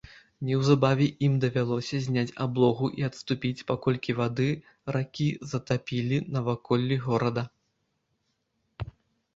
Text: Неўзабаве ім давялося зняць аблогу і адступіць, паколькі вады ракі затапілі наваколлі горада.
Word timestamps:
Неўзабаве 0.47 1.07
ім 1.25 1.33
давялося 1.43 1.99
зняць 2.05 2.35
аблогу 2.45 2.85
і 3.01 3.05
адступіць, 3.09 3.65
паколькі 3.69 4.17
вады 4.21 4.49
ракі 4.97 5.29
затапілі 5.53 6.17
наваколлі 6.33 6.95
горада. 7.07 7.43